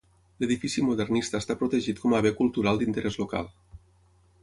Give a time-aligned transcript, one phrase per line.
[0.43, 3.55] L'edifici modernista està protegit com a bé cultural d'interès local.